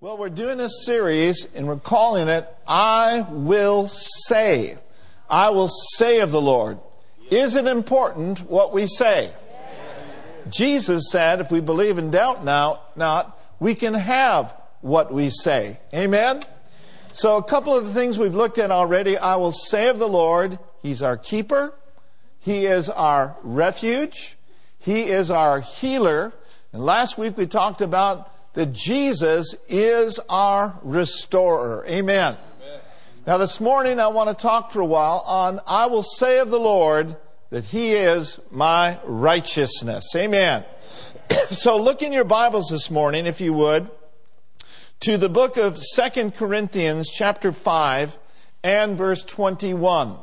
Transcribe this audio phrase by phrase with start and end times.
[0.00, 4.78] Well, we're doing a series and we're calling it I Will Say.
[5.28, 6.78] I will say of the Lord.
[7.32, 9.32] Is it important what we say?
[10.48, 15.80] Jesus said, if we believe and doubt now, not, we can have what we say.
[15.92, 16.42] Amen?
[17.12, 19.18] So a couple of the things we've looked at already.
[19.18, 21.74] I will say of the Lord, He's our keeper.
[22.38, 24.36] He is our refuge.
[24.78, 26.32] He is our healer.
[26.72, 31.86] And last week we talked about that Jesus is our restorer.
[31.86, 32.36] Amen.
[32.60, 32.80] Amen.
[33.24, 36.50] Now, this morning I want to talk for a while on I will say of
[36.50, 37.14] the Lord
[37.50, 40.12] that He is my righteousness.
[40.16, 40.64] Amen.
[41.50, 43.92] so, look in your Bibles this morning, if you would,
[45.02, 48.18] to the book of Second Corinthians, chapter 5,
[48.64, 50.16] and verse 21.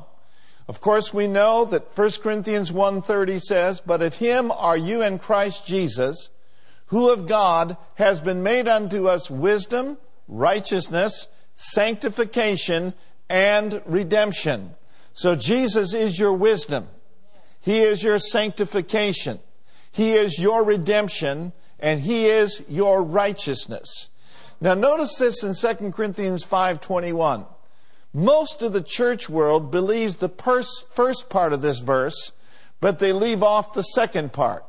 [0.67, 5.19] Of course, we know that 1 Corinthians 1.30 says, But of him are you in
[5.19, 6.31] Christ Jesus,
[6.87, 12.93] who of God has been made unto us wisdom, righteousness, sanctification,
[13.29, 14.75] and redemption.
[15.13, 16.87] So Jesus is your wisdom.
[17.61, 19.39] He is your sanctification.
[19.91, 24.09] He is your redemption, and He is your righteousness.
[24.61, 27.45] Now notice this in 2 Corinthians 5:21.
[28.13, 32.31] Most of the church world believes the first part of this verse,
[32.79, 34.63] but they leave off the second part.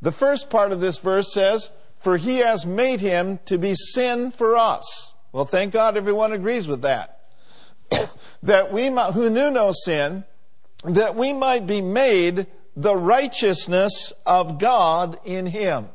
[0.00, 4.30] The first part of this verse says, For he has made him to be sin
[4.30, 5.12] for us.
[5.32, 7.20] Well, thank God everyone agrees with that.
[8.42, 10.24] that we might, who knew no sin,
[10.84, 12.46] that we might be made
[12.76, 15.88] the righteousness of God in him.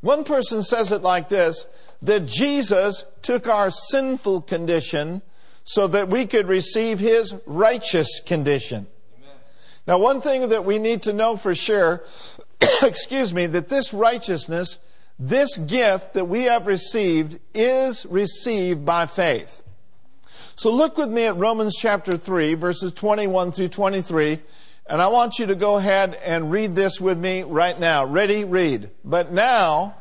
[0.00, 1.66] One person says it like this
[2.02, 5.22] that Jesus took our sinful condition
[5.62, 8.86] so that we could receive his righteous condition.
[9.16, 9.36] Amen.
[9.86, 12.04] Now, one thing that we need to know for sure
[12.82, 14.78] excuse me, that this righteousness,
[15.18, 19.62] this gift that we have received is received by faith.
[20.56, 24.40] So look with me at Romans chapter 3, verses 21 through 23,
[24.86, 28.04] and I want you to go ahead and read this with me right now.
[28.04, 28.44] Ready?
[28.44, 28.90] Read.
[29.04, 29.96] But now,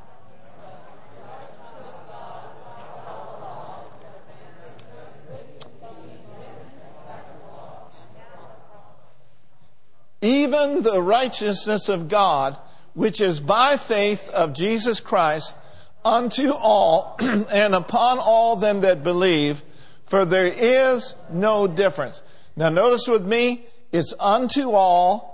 [10.24, 12.58] even the righteousness of God,
[12.94, 15.58] which is by faith of Jesus Christ,
[16.06, 19.62] unto all and upon all them that believe,
[20.06, 22.22] for there is no difference.
[22.56, 25.34] Now notice with me, it's unto all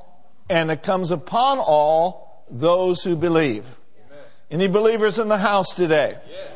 [0.50, 3.66] and it comes upon all those who believe.
[4.08, 4.24] Amen.
[4.50, 6.18] Any believers in the house today?
[6.28, 6.52] Yes.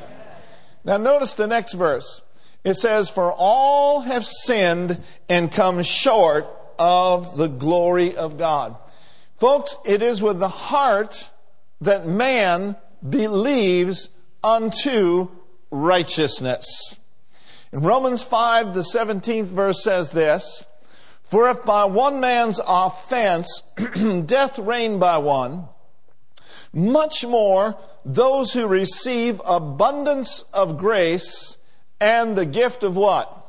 [0.84, 2.22] Now notice the next verse.
[2.64, 8.75] It says, For all have sinned and come short of the glory of God.
[9.38, 11.29] Folks, it is with the heart
[11.81, 12.75] that man
[13.07, 14.09] believes
[14.44, 15.29] unto
[15.72, 16.97] righteousness.
[17.72, 20.63] In Romans 5, the 17th verse says this,
[21.23, 23.63] For if by one man's offense
[24.25, 25.67] death reigned by one,
[26.72, 31.57] much more those who receive abundance of grace
[32.00, 33.43] and the gift of what?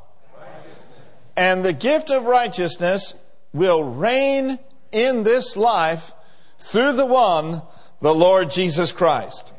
[1.36, 3.14] And the gift of righteousness
[3.52, 4.58] will reign
[4.92, 6.12] in this life
[6.58, 7.62] through the one,
[8.00, 9.52] the Lord Jesus Christ.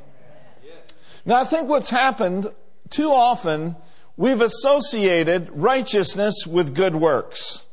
[1.26, 2.52] Now, I think what's happened
[2.90, 3.76] too often,
[4.16, 7.66] we've associated righteousness with good works.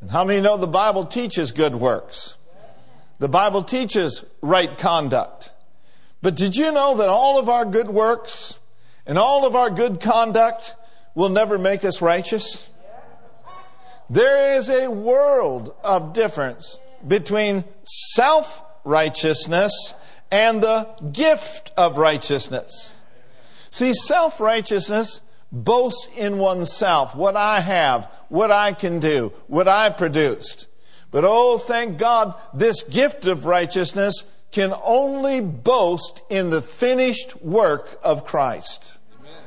[0.00, 2.36] And how many know the Bible teaches good works?
[3.18, 5.52] The Bible teaches right conduct.
[6.20, 8.58] But did you know that all of our good works
[9.06, 10.74] and all of our good conduct
[11.14, 12.68] will never make us righteous?
[14.14, 19.72] There is a world of difference between self righteousness
[20.30, 22.94] and the gift of righteousness.
[23.70, 25.20] See, self righteousness
[25.50, 30.68] boasts in oneself what I have, what I can do, what I produced.
[31.10, 34.22] But oh, thank God, this gift of righteousness
[34.52, 38.96] can only boast in the finished work of Christ.
[39.18, 39.42] Amen.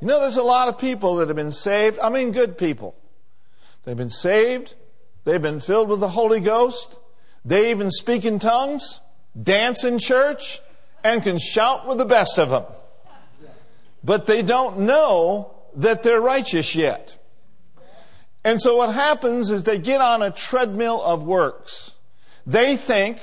[0.00, 1.98] You know, there's a lot of people that have been saved.
[1.98, 2.94] I mean, good people
[3.86, 4.74] They've been saved.
[5.24, 6.98] They've been filled with the Holy Ghost.
[7.44, 9.00] They even speak in tongues,
[9.40, 10.60] dance in church,
[11.04, 12.64] and can shout with the best of them.
[14.02, 17.16] But they don't know that they're righteous yet.
[18.42, 21.92] And so what happens is they get on a treadmill of works.
[22.44, 23.20] They think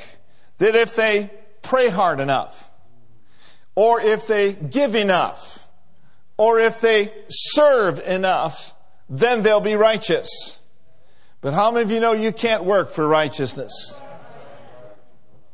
[0.59, 1.29] that if they
[1.61, 2.71] pray hard enough,
[3.75, 5.67] or if they give enough,
[6.37, 8.72] or if they serve enough,
[9.13, 10.59] then they'll be righteous.
[11.41, 13.99] But how many of you know you can't work for righteousness?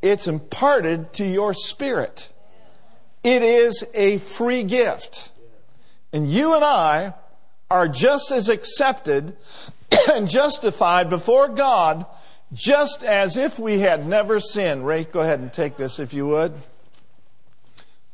[0.02, 2.32] It's imparted to your spirit.
[3.22, 5.32] It is a free gift.
[6.14, 7.16] And you and I
[7.70, 9.36] are just as accepted
[10.14, 12.06] and justified before God
[12.54, 14.88] just as if we had never sinned.
[14.88, 16.54] Ray, go ahead and take this if you would.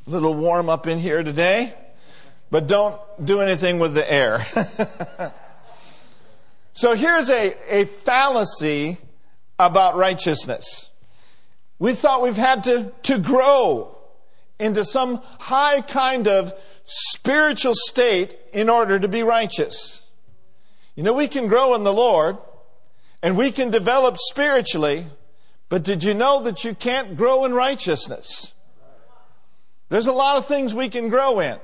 [0.08, 1.74] A little warm up in here today,
[2.50, 4.46] but don't do anything with the air.
[6.74, 8.98] so here's a, a fallacy
[9.58, 10.90] about righteousness.
[11.80, 13.98] We thought we've had to, to grow
[14.60, 16.54] into some high kind of
[16.86, 20.02] spiritual state in order to be righteous.
[20.96, 22.38] You know, we can grow in the Lord
[23.22, 25.06] and we can develop spiritually,
[25.68, 28.54] but did you know that you can't grow in righteousness?
[29.90, 31.60] There's a lot of things we can grow in.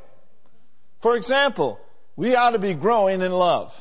[1.02, 1.80] For example,
[2.16, 3.80] we ought to be growing in love.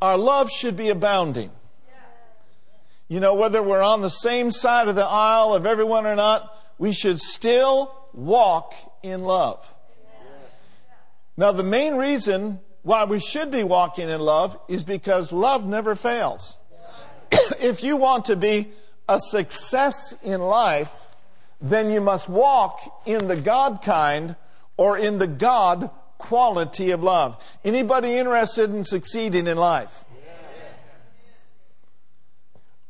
[0.00, 1.50] Our love should be abounding.
[3.08, 6.56] You know, whether we're on the same side of the aisle of everyone or not,
[6.78, 9.66] we should still walk in love.
[11.36, 15.94] Now, the main reason why we should be walking in love is because love never
[15.94, 16.56] fails.
[17.60, 18.68] if you want to be
[19.08, 20.90] a success in life,
[21.60, 24.36] then you must walk in the God kind
[24.76, 27.42] or in the God quality of love.
[27.64, 30.04] Anybody interested in succeeding in life?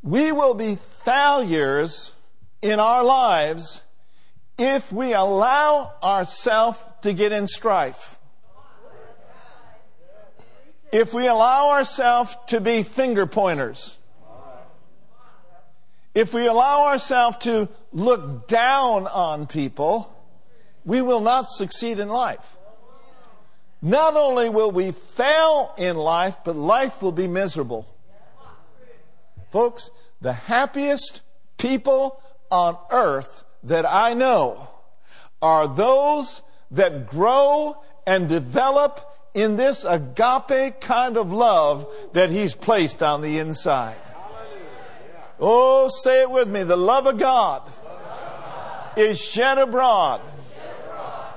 [0.02, 2.12] We will be failures
[2.62, 3.82] in our lives
[4.56, 8.16] if we allow ourselves to get in strife
[10.92, 13.98] if we allow ourselves to be finger pointers,
[16.14, 20.12] if we allow ourselves to look down on people,
[20.86, 22.56] we will not succeed in life.
[23.82, 27.86] Not only will we fail in life, but life will be miserable.
[29.50, 29.90] Folks,
[30.20, 31.20] the happiest
[31.58, 34.68] people on earth that I know
[35.42, 36.40] are those
[36.70, 39.00] that grow and develop
[39.34, 43.96] in this agape kind of love that He's placed on the inside.
[45.38, 46.62] Oh, say it with me.
[46.62, 47.62] The love of God
[48.96, 50.22] is shed abroad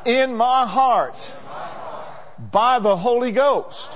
[0.06, 1.34] in my heart
[2.52, 3.92] by the Holy Ghost.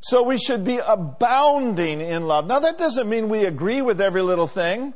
[0.00, 2.46] So we should be abounding in love.
[2.46, 4.94] Now that doesn't mean we agree with every little thing.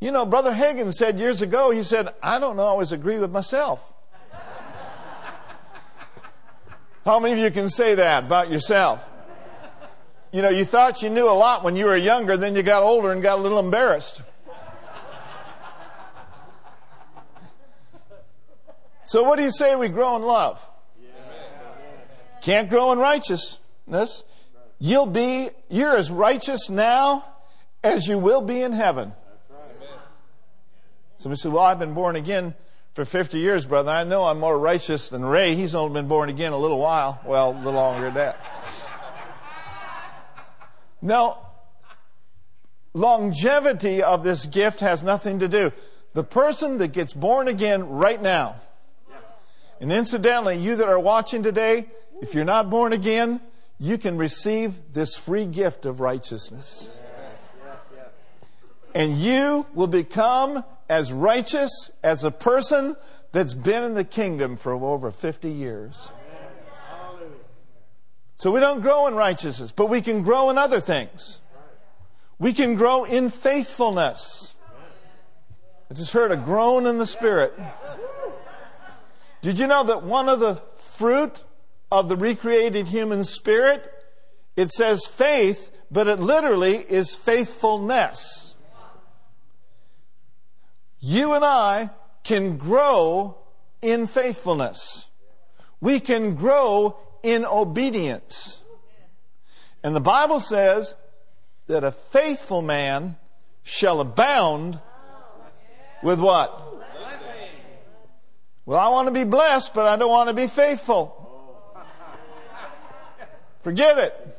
[0.00, 3.92] You know, Brother Hagin said years ago, he said, I don't always agree with myself.
[7.04, 9.04] How many of you can say that about yourself?
[10.30, 12.82] You know, you thought you knew a lot when you were younger, then you got
[12.82, 14.22] older and got a little embarrassed.
[19.08, 20.60] So, what do you say we grow in love?
[22.42, 24.22] Can't grow in righteousness.
[24.78, 27.24] You'll be, you're as righteous now
[27.82, 29.14] as you will be in heaven.
[31.16, 32.54] Somebody said, Well, I've been born again
[32.92, 33.90] for 50 years, brother.
[33.90, 35.54] I know I'm more righteous than Ray.
[35.54, 37.18] He's only been born again a little while.
[37.24, 38.38] Well, a little longer than that.
[41.00, 41.46] Now,
[42.92, 45.72] longevity of this gift has nothing to do.
[46.12, 48.56] The person that gets born again right now,
[49.80, 51.86] and incidentally, you that are watching today,
[52.20, 53.40] if you're not born again,
[53.78, 56.88] you can receive this free gift of righteousness.
[58.94, 62.96] And you will become as righteous as a person
[63.32, 66.10] that's been in the kingdom for over 50 years.
[68.36, 71.40] So we don't grow in righteousness, but we can grow in other things.
[72.38, 74.54] We can grow in faithfulness.
[75.90, 77.52] I just heard a groan in the spirit.
[79.42, 81.44] Did you know that one of the fruit
[81.90, 83.90] of the recreated human spirit,
[84.56, 88.56] it says faith, but it literally is faithfulness
[91.00, 91.90] you and I
[92.24, 93.38] can grow
[93.80, 95.08] in faithfulness.
[95.80, 98.62] We can grow in obedience.
[99.82, 100.94] And the Bible says
[101.68, 103.16] that a faithful man
[103.62, 104.80] shall abound
[106.02, 106.64] with what?
[108.68, 111.14] Well, I want to be blessed, but I don't want to be faithful.
[113.62, 114.38] Forget it.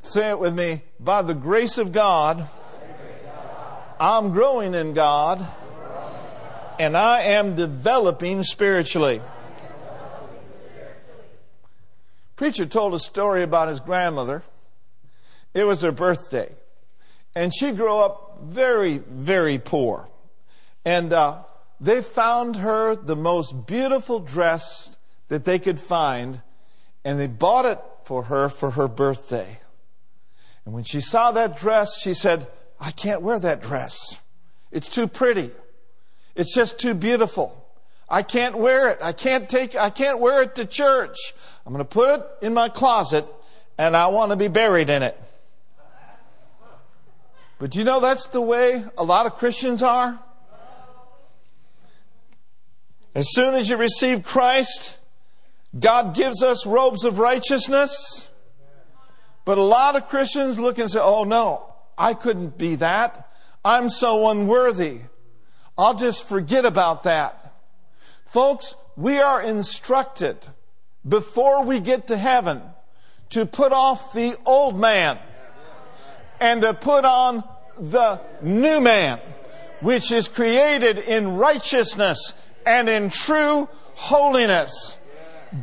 [0.00, 0.82] Say it with me.
[1.00, 2.46] By the grace of God,
[3.98, 5.46] I'm growing in God
[6.78, 9.22] and I am developing spiritually.
[12.36, 14.42] Preacher told a story about his grandmother.
[15.54, 16.52] It was her birthday.
[17.34, 20.06] And she grew up very, very poor.
[20.84, 21.38] And uh,
[21.80, 24.96] they found her the most beautiful dress
[25.28, 26.40] that they could find,
[27.04, 29.58] and they bought it for her for her birthday.
[30.64, 32.48] And when she saw that dress, she said,
[32.80, 34.20] I can't wear that dress.
[34.70, 35.50] It's too pretty.
[36.34, 37.64] It's just too beautiful.
[38.08, 38.98] I can't wear it.
[39.02, 41.16] I can't take, I can't wear it to church.
[41.64, 43.26] I'm going to put it in my closet
[43.78, 45.20] and I want to be buried in it.
[47.58, 50.18] But you know that's the way a lot of Christians are?
[53.16, 54.98] As soon as you receive Christ,
[55.80, 58.30] God gives us robes of righteousness.
[59.46, 63.32] But a lot of Christians look and say, oh no, I couldn't be that.
[63.64, 65.00] I'm so unworthy.
[65.78, 67.54] I'll just forget about that.
[68.26, 70.36] Folks, we are instructed
[71.08, 72.60] before we get to heaven
[73.30, 75.18] to put off the old man
[76.38, 77.44] and to put on
[77.78, 79.20] the new man,
[79.80, 82.34] which is created in righteousness
[82.66, 84.98] and in true holiness.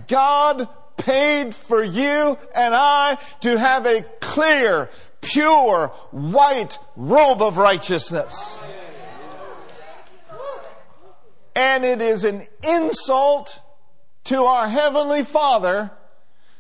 [0.08, 0.68] God
[0.98, 4.90] paid for you and I to have a clear,
[5.22, 8.60] pure, white robe of righteousness.
[11.56, 13.60] And it is an insult
[14.26, 15.92] to our Heavenly Father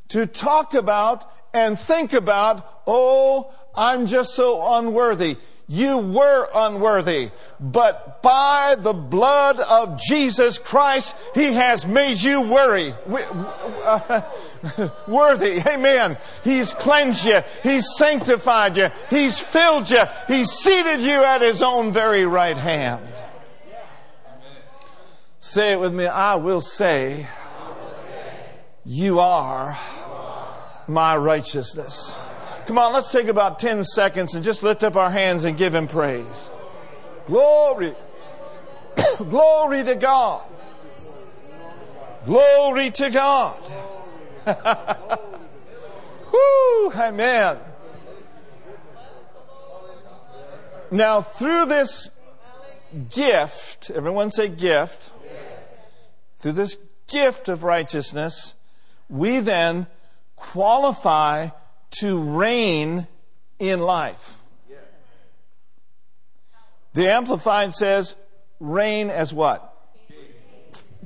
[0.09, 5.37] to talk about and think about, oh, I'm just so unworthy.
[5.67, 12.93] You were unworthy, but by the blood of Jesus Christ, He has made you worry,
[13.09, 14.21] uh,
[15.07, 15.61] worthy.
[15.65, 16.17] Amen.
[16.43, 17.41] He's cleansed you.
[17.63, 18.89] He's sanctified you.
[19.09, 20.03] He's filled you.
[20.27, 23.05] He's seated you at His own very right hand.
[25.39, 26.07] Say it with me.
[26.07, 27.27] I will say,
[28.85, 29.77] you are
[30.87, 32.17] my righteousness.
[32.65, 35.75] Come on, let's take about 10 seconds and just lift up our hands and give
[35.75, 36.49] Him praise.
[37.27, 37.93] Glory.
[39.17, 40.45] Glory to God.
[42.25, 43.59] Glory to God.
[46.33, 47.57] Woo, amen.
[50.89, 52.09] Now, through this
[53.09, 55.11] gift, everyone say gift,
[56.37, 56.77] through this
[57.07, 58.55] gift of righteousness,
[59.09, 59.87] we then
[60.35, 61.49] qualify
[61.99, 63.07] to reign
[63.59, 64.37] in life.
[66.93, 68.15] The Amplified says,
[68.59, 69.69] reign as what?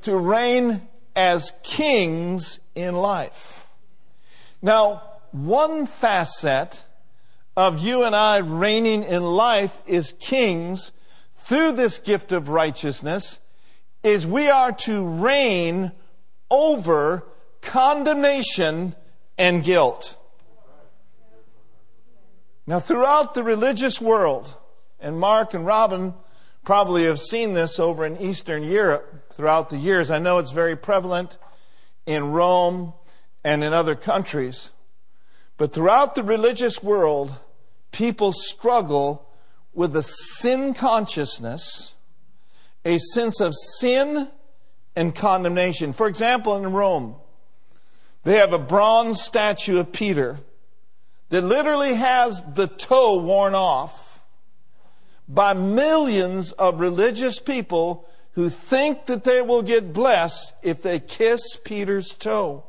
[0.01, 3.67] To reign as kings in life.
[4.61, 5.01] Now,
[5.31, 6.83] one facet
[7.55, 10.91] of you and I reigning in life is kings
[11.33, 13.39] through this gift of righteousness
[14.03, 15.91] is we are to reign
[16.51, 17.23] over
[17.61, 18.95] condemnation
[19.37, 20.16] and guilt.
[22.67, 24.53] Now, throughout the religious world,
[24.99, 26.13] and Mark and Robin
[26.65, 30.11] probably have seen this over in Eastern Europe throughout the years.
[30.11, 31.37] I know it's very prevalent
[32.05, 32.91] in Rome
[33.41, 34.71] and in other countries.
[35.55, 37.33] But throughout the religious world,
[37.93, 39.29] people struggle
[39.73, 41.93] with a sin consciousness,
[42.83, 44.27] a sense of sin
[44.93, 45.93] and condemnation.
[45.93, 47.15] For example, in Rome,
[48.23, 50.39] they have a bronze statue of Peter
[51.29, 54.23] that literally has the toe worn off
[55.27, 61.57] by millions of religious people who think that they will get blessed if they kiss
[61.65, 62.63] Peter's toe.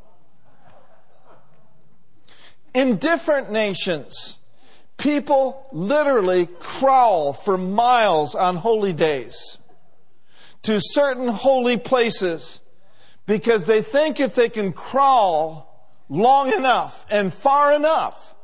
[2.75, 4.39] In different nations,
[4.97, 9.59] people literally crawl for miles on holy days
[10.63, 12.61] to certain holy places
[13.27, 18.35] because they think if they can crawl long enough and far enough,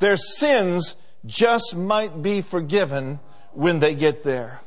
[0.00, 3.20] their sins just might be forgiven
[3.52, 4.60] when they get there.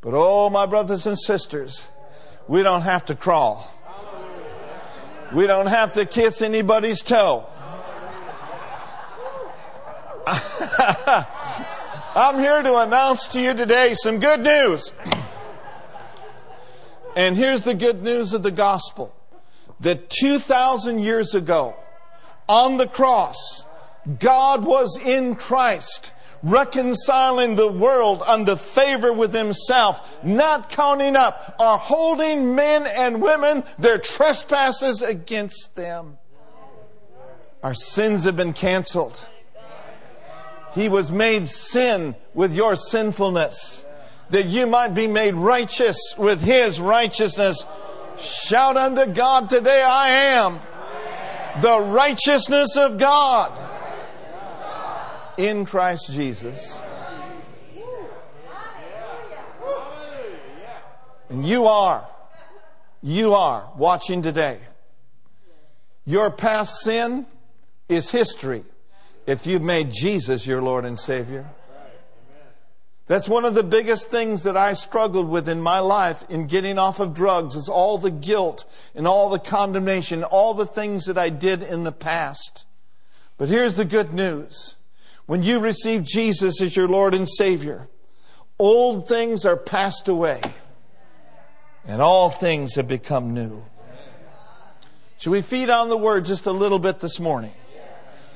[0.00, 1.86] But oh, my brothers and sisters,
[2.48, 3.70] we don't have to crawl.
[5.32, 7.46] We don't have to kiss anybody's toe.
[12.14, 14.92] I'm here to announce to you today some good news.
[17.16, 19.14] And here's the good news of the gospel
[19.80, 21.74] that 2,000 years ago,
[22.48, 23.64] on the cross,
[24.18, 31.78] God was in Christ, reconciling the world under favor with Himself, not counting up or
[31.78, 36.18] holding men and women their trespasses against them.
[37.62, 39.28] Our sins have been canceled.
[40.74, 43.84] He was made sin with your sinfulness,
[44.30, 47.64] that you might be made righteous with His righteousness.
[48.18, 50.58] Shout unto God today, I am
[51.60, 53.52] the righteousness of God
[55.36, 56.80] in Christ Jesus.
[61.28, 62.06] And you are,
[63.02, 64.58] you are watching today.
[66.04, 67.26] Your past sin
[67.88, 68.64] is history
[69.26, 71.48] if you've made Jesus your Lord and Savior.
[73.06, 76.78] That's one of the biggest things that I struggled with in my life in getting
[76.78, 81.18] off of drugs is all the guilt and all the condemnation, all the things that
[81.18, 82.64] I did in the past.
[83.38, 84.76] But here's the good news.
[85.32, 87.88] When you receive Jesus as your Lord and Savior,
[88.58, 90.42] old things are passed away
[91.86, 93.64] and all things have become new.
[95.16, 97.52] Should we feed on the word just a little bit this morning?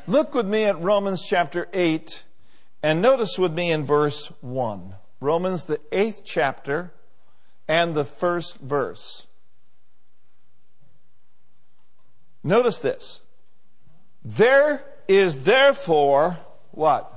[0.06, 2.24] Look with me at Romans chapter 8
[2.82, 4.94] and notice with me in verse 1.
[5.20, 6.94] Romans, the eighth chapter
[7.68, 9.26] and the first verse.
[12.42, 13.20] Notice this.
[14.24, 16.38] There is therefore
[16.76, 17.10] what?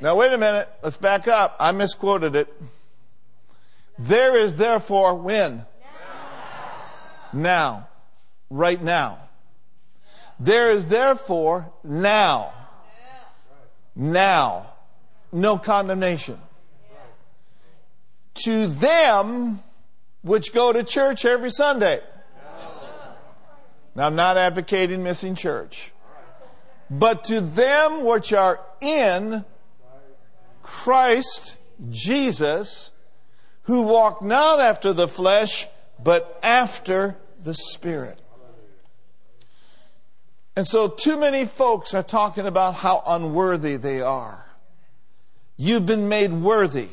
[0.00, 0.68] Now, wait a minute.
[0.82, 1.56] Let's back up.
[1.60, 2.52] I misquoted it.
[3.98, 5.64] There is therefore when?
[7.32, 7.40] Now.
[7.40, 7.88] now.
[8.50, 9.18] Right now.
[10.40, 12.52] There is therefore now.
[13.94, 14.66] Now.
[15.30, 16.38] No condemnation.
[18.46, 19.62] To them
[20.22, 22.00] which go to church every Sunday.
[23.94, 25.92] Now, I'm not advocating missing church.
[26.90, 29.44] But to them which are in
[30.62, 31.56] Christ
[31.88, 32.90] Jesus,
[33.62, 35.68] who walk not after the flesh,
[36.02, 38.20] but after the Spirit.
[40.56, 44.46] And so, too many folks are talking about how unworthy they are.
[45.56, 46.88] You've been made worthy.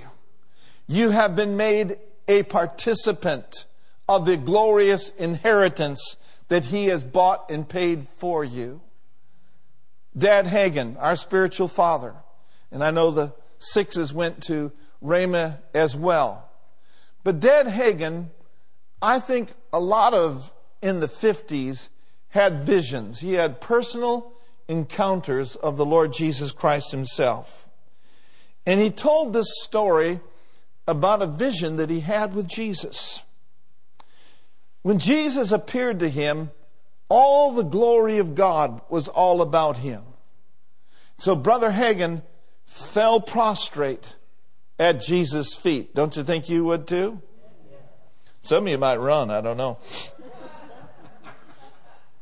[0.88, 3.66] You have been made a participant
[4.08, 6.18] of the glorious inheritance
[6.50, 8.82] that He has bought and paid for you.
[10.16, 12.14] Dad Hagin, our spiritual father,
[12.72, 14.72] and I know the sixes went to
[15.04, 16.50] Rhema as well.
[17.24, 18.30] But Dad Hagin,
[19.02, 21.90] I think a lot of in the 50s
[22.30, 23.20] had visions.
[23.20, 24.34] He had personal
[24.68, 27.70] encounters of the Lord Jesus Christ himself.
[28.66, 30.20] And he told this story
[30.88, 33.22] about a vision that he had with Jesus.
[34.82, 36.52] When Jesus appeared to him,
[37.10, 40.04] all the glory of God was all about him.
[41.18, 42.22] So Brother Hagin
[42.66, 44.16] fell prostrate
[44.78, 45.96] at Jesus' feet.
[45.96, 47.22] Don't you think you would too?
[48.42, 49.78] Some of you might run, I don't know.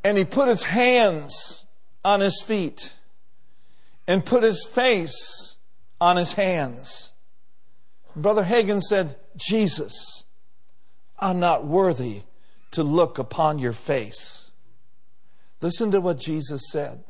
[0.02, 1.64] And he put his hands
[2.04, 2.94] on his feet
[4.06, 5.56] and put his face
[6.00, 7.12] on his hands.
[8.14, 10.24] Brother Hagin said, Jesus,
[11.18, 12.22] I'm not worthy
[12.70, 14.45] to look upon your face.
[15.60, 17.02] Listen to what Jesus said.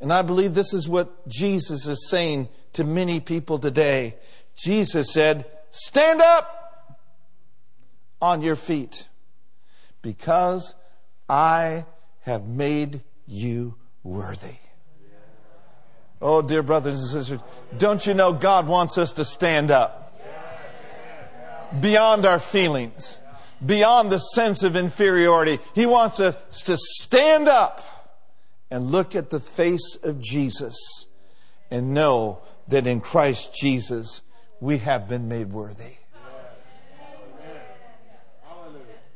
[0.00, 4.16] And I believe this is what Jesus is saying to many people today.
[4.54, 6.98] Jesus said, Stand up
[8.20, 9.08] on your feet
[10.02, 10.74] because
[11.28, 11.84] I
[12.22, 14.56] have made you worthy.
[16.20, 17.40] Oh, dear brothers and sisters,
[17.76, 20.14] don't you know God wants us to stand up
[21.80, 23.18] beyond our feelings,
[23.64, 25.58] beyond the sense of inferiority?
[25.74, 27.82] He wants us to stand up
[28.70, 31.06] and look at the face of Jesus
[31.70, 34.22] and know that in Christ Jesus
[34.60, 35.94] we have been made worthy.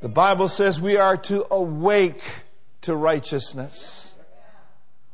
[0.00, 2.22] The Bible says we are to awake
[2.83, 4.14] to righteousness.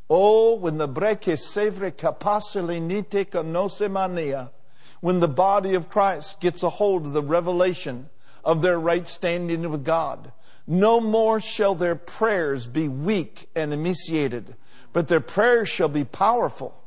[0.09, 4.53] Oh, when the breke sevre capacele nite mania,
[5.01, 8.09] when the body of Christ gets a hold of the revelation
[8.47, 10.33] of their right standing with God,
[10.67, 14.55] no more shall their prayers be weak and emaciated,
[14.93, 16.81] but their prayers shall be powerful.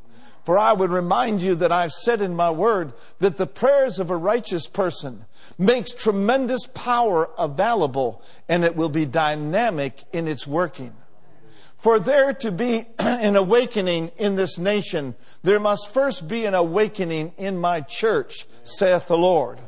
[0.45, 4.10] For I would remind you that I've said in my word that the prayers of
[4.10, 5.26] a righteous person
[5.58, 10.93] makes tremendous power available and it will be dynamic in its working.
[11.78, 17.34] For there to be an awakening in this nation, there must first be an awakening
[17.38, 19.60] in my church, saith the Lord.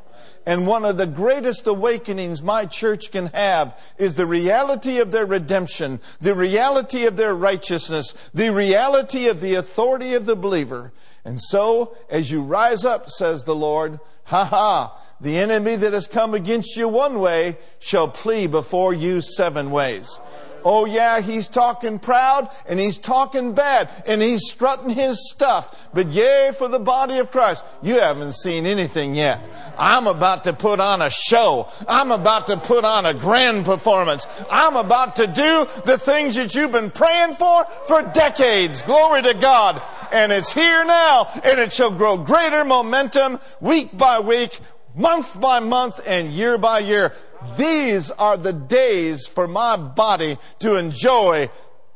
[0.46, 5.26] And one of the greatest awakenings my church can have is the reality of their
[5.26, 10.92] redemption, the reality of their righteousness, the reality of the authority of the believer.
[11.24, 16.08] And so, as you rise up, says the Lord, ha ha, the enemy that has
[16.08, 20.20] come against you one way shall flee before you seven ways.
[20.64, 25.90] Oh yeah, he's talking proud and he's talking bad and he's strutting his stuff.
[25.94, 29.42] But yea, for the body of Christ, you haven't seen anything yet.
[29.78, 31.70] I'm about to put on a show.
[31.88, 34.28] I'm about to put on a grand performance.
[34.50, 38.82] I'm about to do the things that you've been praying for for decades.
[38.82, 39.82] Glory to God.
[40.12, 44.60] And it's here now and it shall grow greater momentum week by week,
[44.96, 47.14] month by month, and year by year.
[47.58, 51.50] These are the days for my body to enjoy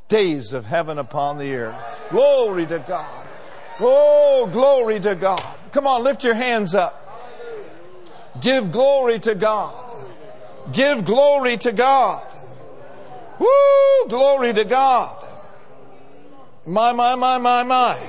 [0.08, 2.02] days of heaven upon the earth.
[2.10, 3.28] Glory to God.
[3.80, 5.60] Oh, glory to God.
[5.72, 7.02] Come on, lift your hands up.
[8.42, 9.96] Give glory to God.
[10.72, 12.26] Give glory to God.
[13.40, 14.08] Woo!
[14.08, 15.26] Glory to God.
[16.66, 18.00] My, my, my, my, my.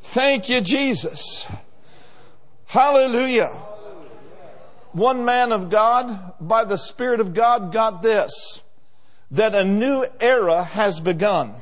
[0.00, 1.46] Thank you, Jesus.
[2.66, 3.50] Hallelujah.
[4.96, 8.62] One man of God, by the Spirit of God, got this
[9.30, 11.52] that a new era has begun.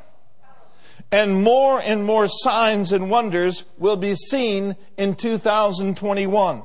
[1.10, 6.62] And more and more signs and wonders will be seen in 2021.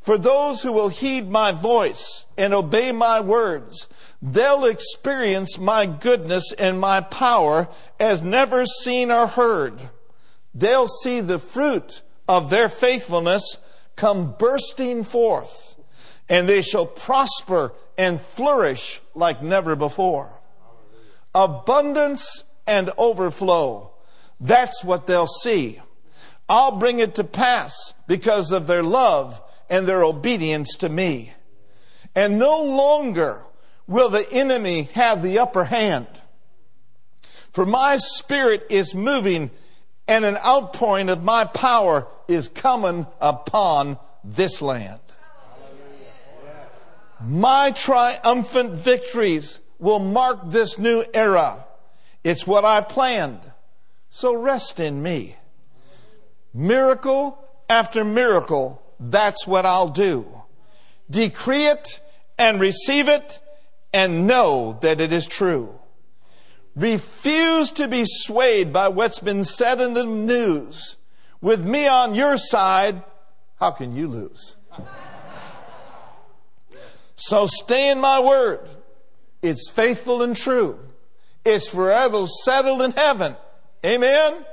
[0.00, 3.88] For those who will heed my voice and obey my words,
[4.22, 7.66] they'll experience my goodness and my power
[7.98, 9.80] as never seen or heard.
[10.54, 13.56] They'll see the fruit of their faithfulness
[14.00, 15.76] come bursting forth,
[16.26, 20.40] and they shall prosper and flourish like never before.
[21.34, 23.92] Abundance and overflow.
[24.40, 25.82] That's what they'll see.
[26.48, 31.34] I'll bring it to pass because of their love and their obedience to me.
[32.14, 33.44] And no longer
[33.86, 36.06] will the enemy have the upper hand.
[37.52, 39.50] For my spirit is moving
[40.10, 44.98] and an outpouring of my power is coming upon this land.
[47.20, 51.64] My triumphant victories will mark this new era.
[52.24, 53.38] It's what I've planned.
[54.10, 55.36] So rest in me.
[56.52, 60.26] Miracle after miracle that's what I'll do.
[61.08, 62.00] Decree it
[62.36, 63.38] and receive it
[63.92, 65.79] and know that it is true.
[66.80, 70.96] Refuse to be swayed by what's been said in the news.
[71.42, 73.02] With me on your side,
[73.56, 74.56] how can you lose?
[77.16, 78.66] So stay in my word.
[79.42, 80.78] It's faithful and true.
[81.44, 83.36] It's forever settled in heaven.
[83.84, 84.46] Amen?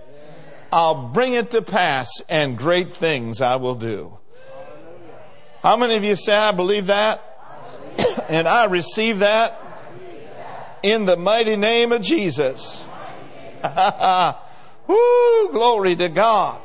[0.69, 4.17] I'll bring it to pass and great things I will do.
[5.63, 7.23] How many of you say, I believe that?
[8.27, 9.61] and I receive that
[10.83, 12.83] in the mighty name of Jesus.
[14.87, 16.61] Woo, glory to God.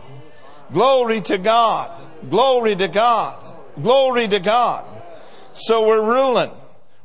[0.72, 1.90] Glory to God.
[2.31, 3.44] Glory to God.
[3.81, 4.85] Glory to God.
[5.53, 6.51] So we're ruling.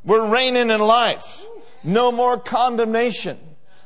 [0.04, 1.44] We're reigning in life.
[1.84, 3.38] No more condemnation.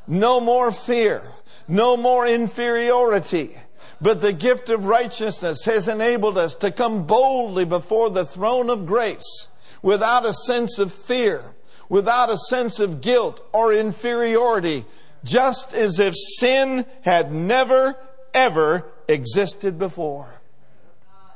[0.07, 1.23] No more fear.
[1.69, 3.57] No more inferiority.
[4.01, 8.87] But the gift of righteousness has enabled us to come boldly before the throne of
[8.87, 9.49] grace
[9.81, 11.55] without a sense of fear,
[11.93, 14.83] without a sense of guilt or inferiority,
[15.25, 17.95] just as if sin had never,
[18.33, 20.41] ever existed before.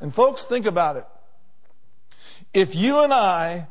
[0.00, 1.06] And folks, think about it.
[2.54, 3.66] If you and I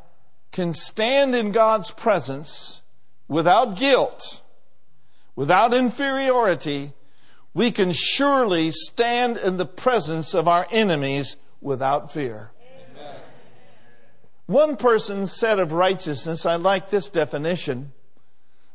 [0.52, 2.82] can stand in God's presence
[3.26, 4.40] without guilt,
[5.34, 6.92] without inferiority,
[7.52, 12.52] we can surely stand in the presence of our enemies without fear.
[14.46, 17.92] One person said of righteousness, I like this definition,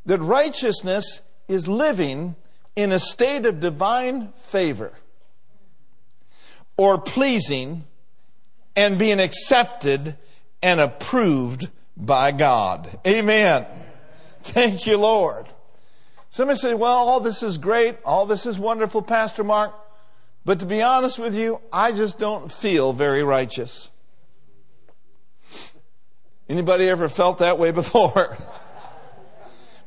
[0.04, 2.36] that righteousness is living
[2.76, 4.92] in a state of divine favor
[6.76, 7.84] or pleasing
[8.76, 10.16] and being accepted
[10.62, 12.98] and approved by God.
[13.06, 13.66] Amen.
[14.42, 15.46] Thank you, Lord.
[16.30, 17.98] Somebody say, well, all this is great.
[18.04, 19.74] All this is wonderful, Pastor Mark.
[20.44, 23.90] But to be honest with you, I just don't feel very righteous.
[26.48, 28.36] Anybody ever felt that way before?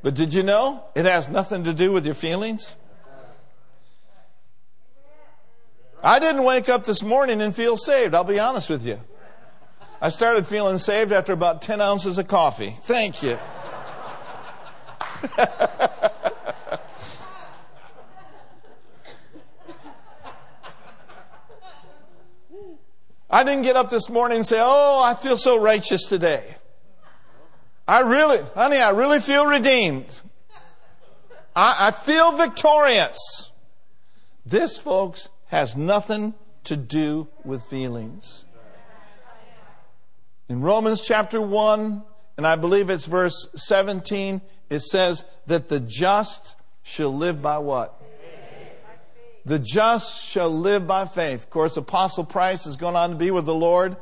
[0.01, 2.75] but did you know it has nothing to do with your feelings?
[6.03, 8.13] I didn't wake up this morning and feel saved.
[8.13, 8.99] I'll be honest with you.
[9.99, 12.77] I started feeling saved after about 10 ounces of coffee.
[12.81, 13.39] Thank you.
[23.35, 26.55] I didn't get up this morning and say, Oh, I feel so righteous today.
[27.85, 30.05] I really, honey, I really feel redeemed.
[31.53, 33.51] I, I feel victorious.
[34.45, 38.45] This, folks, has nothing to do with feelings.
[40.47, 42.03] In Romans chapter 1,
[42.37, 48.01] and I believe it's verse 17, it says that the just shall live by what?
[49.45, 51.43] The just shall live by faith.
[51.43, 53.95] Of course, Apostle Price has gone on to be with the Lord.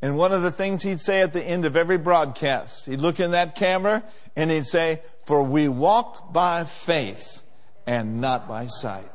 [0.00, 3.20] And one of the things he'd say at the end of every broadcast, he'd look
[3.20, 4.04] in that camera
[4.36, 7.42] and he'd say, For we walk by faith
[7.86, 9.10] and not by sight.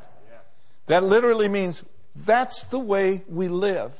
[0.86, 1.82] That literally means
[2.14, 3.92] that's the way we live.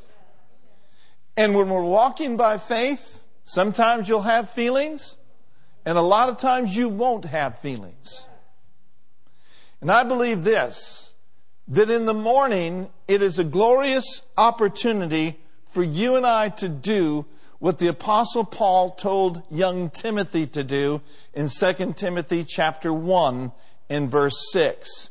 [1.36, 5.16] And when we're walking by faith, sometimes you'll have feelings,
[5.84, 8.26] and a lot of times you won't have feelings.
[9.80, 11.05] And I believe this
[11.68, 15.38] that in the morning it is a glorious opportunity
[15.70, 17.26] for you and I to do
[17.58, 21.00] what the apostle Paul told young Timothy to do
[21.34, 23.52] in 2 Timothy chapter 1
[23.88, 25.10] in verse 6.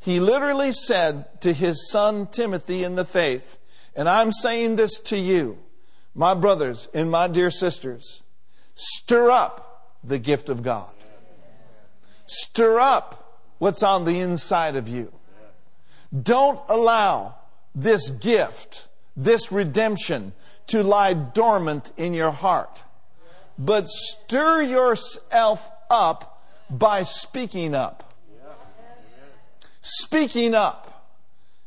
[0.00, 3.58] He literally said to his son Timothy in the faith,
[3.94, 5.58] and I'm saying this to you,
[6.14, 8.22] my brothers and my dear sisters,
[8.74, 10.92] stir up the gift of God.
[12.26, 15.12] Stir up what's on the inside of you.
[16.20, 17.36] Don't allow
[17.74, 20.32] this gift, this redemption,
[20.68, 22.82] to lie dormant in your heart.
[23.58, 28.14] But stir yourself up by speaking up.
[29.80, 30.88] Speaking up.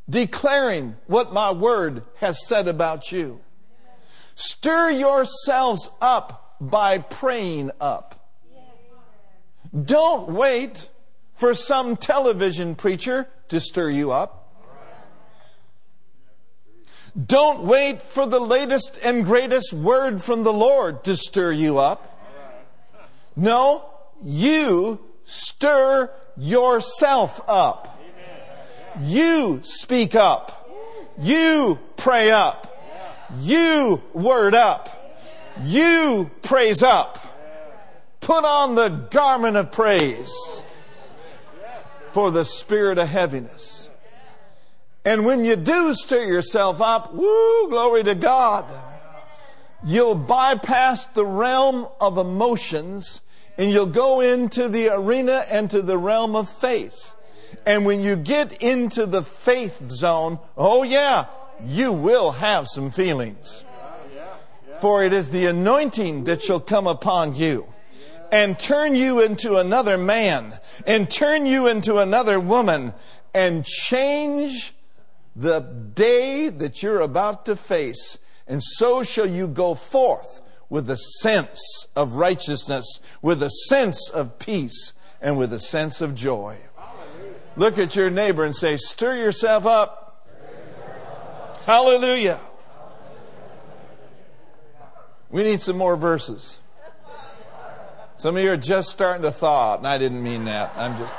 [0.08, 3.40] Declaring what my word has said about you.
[4.36, 8.30] Stir yourselves up by praying up.
[9.84, 10.90] Don't wait
[11.36, 14.42] for some television preacher to stir you up.
[17.26, 22.12] Don't wait for the latest and greatest word from the Lord to stir you up.
[23.38, 23.86] No,
[24.22, 28.02] you stir yourself up.
[29.00, 30.70] You speak up.
[31.18, 32.78] You pray up.
[33.40, 35.18] You word up.
[35.64, 37.20] You praise up.
[38.20, 40.64] Put on the garment of praise
[42.16, 43.90] for the spirit of heaviness.
[45.04, 48.64] And when you do stir yourself up, woo, glory to God,
[49.84, 53.20] you'll bypass the realm of emotions
[53.58, 57.16] and you'll go into the arena and to the realm of faith.
[57.66, 61.26] And when you get into the faith zone, oh yeah,
[61.66, 63.66] you will have some feelings.
[64.80, 67.68] For it is the anointing that shall come upon you
[68.32, 72.94] and turn you into another man and turn you into another woman
[73.34, 74.74] and change
[75.36, 80.98] the day that you're about to face, and so shall you go forth with a
[80.98, 86.58] sense of righteousness, with a sense of peace, and with a sense of joy.
[87.58, 90.28] Look at your neighbor and say, Stir yourself up.
[91.66, 92.40] Hallelujah.
[95.30, 96.60] We need some more verses.
[98.18, 100.72] Some of you are just starting to thaw, out, and I didn't mean that.
[100.78, 101.14] I'm just,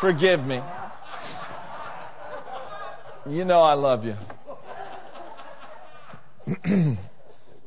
[0.00, 0.60] forgive me.
[3.26, 4.16] You know I love you.
[6.64, 6.98] and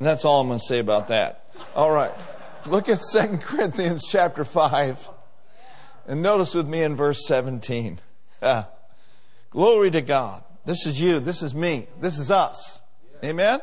[0.00, 1.46] that's all I'm going to say about that.
[1.74, 2.12] All right.
[2.66, 5.08] Look at 2 Corinthians chapter 5.
[6.06, 8.00] And notice with me in verse 17.
[8.42, 8.68] Ah,
[9.50, 10.44] glory to God.
[10.66, 11.20] This is you.
[11.20, 11.86] This is me.
[12.00, 12.80] This is us.
[13.24, 13.60] Amen?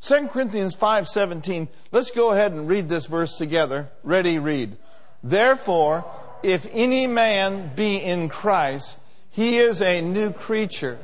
[0.00, 1.68] 2 Corinthians 5:17.
[1.90, 3.90] Let's go ahead and read this verse together.
[4.02, 4.76] Ready, read.
[5.22, 6.04] Therefore,
[6.42, 10.98] if any man be in Christ, he is a new creature.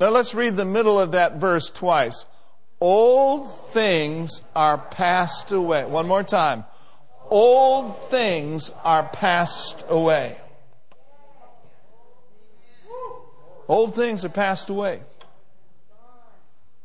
[0.00, 2.26] Now let's read the middle of that verse twice.
[2.80, 5.84] Old things are passed away.
[5.84, 6.64] One more time.
[7.30, 10.36] Old things are passed away.
[13.68, 15.02] Old things are passed away.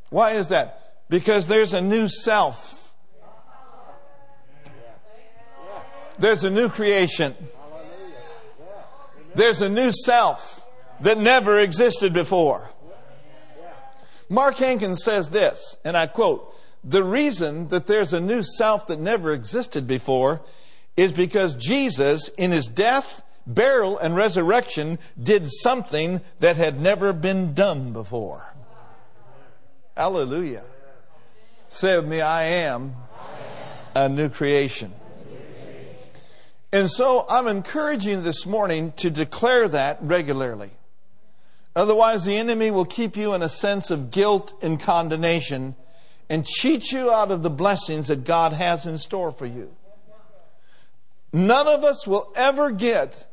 [0.10, 1.06] Why is that?
[1.10, 2.88] Because there's a new self
[6.20, 7.36] There's a new creation.
[9.36, 10.66] There's a new self
[11.02, 12.72] that never existed before.
[14.30, 19.00] Mark Hankins says this, and I quote, the reason that there's a new self that
[19.00, 20.42] never existed before
[20.96, 27.54] is because Jesus, in his death, burial, and resurrection, did something that had never been
[27.54, 28.54] done before.
[29.96, 30.64] Hallelujah.
[31.70, 32.96] Say with me, I am
[33.96, 34.94] a new creation.
[36.72, 40.72] And so I'm encouraging this morning to declare that regularly.
[41.76, 45.76] Otherwise, the enemy will keep you in a sense of guilt and condemnation
[46.30, 49.74] and cheat you out of the blessings that God has in store for you.
[51.32, 53.27] None of us will ever get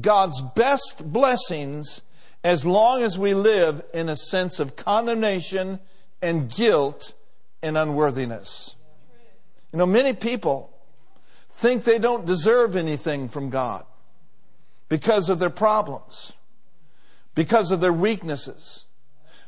[0.00, 2.02] God's best blessings
[2.44, 5.80] as long as we live in a sense of condemnation
[6.22, 7.14] and guilt
[7.62, 8.76] and unworthiness.
[9.72, 10.72] You know, many people
[11.50, 13.84] think they don't deserve anything from God
[14.88, 16.32] because of their problems,
[17.34, 18.86] because of their weaknesses,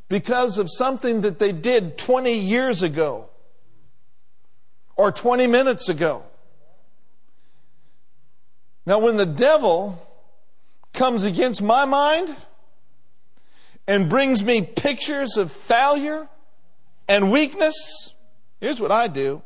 [0.09, 3.29] because of something that they did 20 years ago
[4.97, 6.25] or 20 minutes ago.
[8.85, 10.03] Now, when the devil
[10.99, 12.35] comes against my mind
[13.87, 16.29] and brings me pictures of failure
[17.07, 18.15] and weakness,
[18.61, 19.41] here's what I do.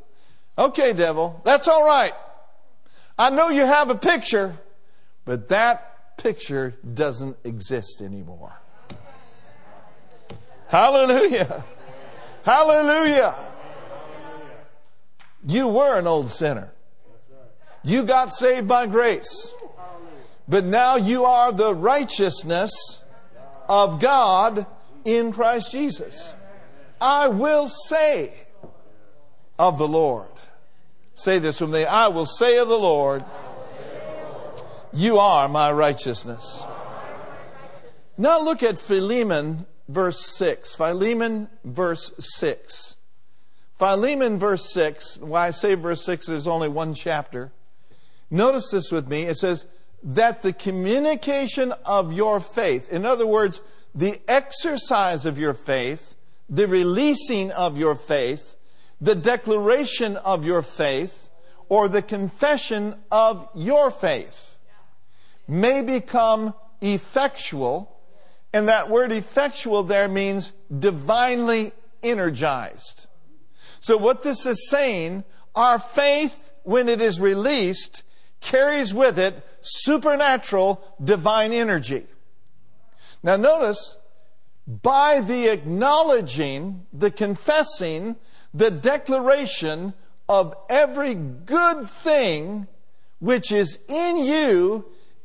[0.56, 2.14] Okay, devil, that's all right.
[3.18, 4.58] I know you have a picture,
[5.26, 8.58] but that picture doesn't exist anymore.
[10.68, 11.62] Hallelujah.
[12.44, 13.34] Hallelujah.
[15.46, 16.72] You were an old sinner.
[17.84, 19.52] You got saved by grace.
[20.52, 23.02] But now you are the righteousness
[23.70, 24.66] of God
[25.02, 26.34] in Christ Jesus.
[27.00, 28.34] I will say
[29.58, 30.28] of the Lord.
[31.14, 31.86] Say this with me.
[31.86, 33.24] I will say of the Lord,
[34.92, 36.62] You are my righteousness.
[38.18, 40.74] Now look at Philemon verse 6.
[40.74, 42.96] Philemon verse 6.
[43.78, 45.18] Philemon verse 6.
[45.22, 47.52] Why I say verse 6 is only one chapter.
[48.30, 49.22] Notice this with me.
[49.22, 49.64] It says,
[50.02, 53.60] that the communication of your faith, in other words,
[53.94, 56.16] the exercise of your faith,
[56.48, 58.56] the releasing of your faith,
[59.00, 61.30] the declaration of your faith,
[61.68, 64.56] or the confession of your faith
[65.48, 67.96] may become effectual.
[68.52, 73.06] And that word effectual there means divinely energized.
[73.80, 78.02] So what this is saying, our faith, when it is released,
[78.42, 82.06] carries with it supernatural divine energy.
[83.22, 83.96] Now notice,
[84.66, 88.16] by the acknowledging, the confessing,
[88.52, 89.94] the declaration
[90.28, 92.66] of every good thing
[93.20, 94.84] which is in you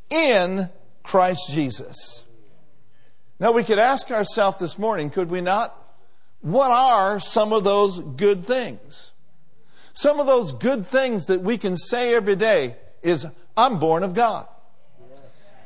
[0.10, 0.69] in
[1.03, 2.23] Christ Jesus.
[3.39, 5.75] Now we could ask ourselves this morning, could we not?
[6.41, 9.12] What are some of those good things?
[9.93, 14.13] Some of those good things that we can say every day is I'm born of
[14.13, 14.47] God.